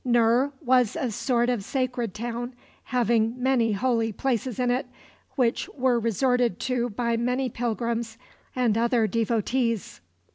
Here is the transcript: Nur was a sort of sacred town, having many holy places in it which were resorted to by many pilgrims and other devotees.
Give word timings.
Nur 0.03 0.51
was 0.65 0.95
a 0.95 1.11
sort 1.11 1.47
of 1.47 1.63
sacred 1.63 2.11
town, 2.15 2.55
having 2.85 3.35
many 3.37 3.73
holy 3.73 4.11
places 4.11 4.57
in 4.57 4.71
it 4.71 4.87
which 5.35 5.69
were 5.77 5.99
resorted 5.99 6.59
to 6.61 6.89
by 6.89 7.15
many 7.17 7.49
pilgrims 7.49 8.17
and 8.55 8.75
other 8.79 9.05
devotees. 9.05 10.01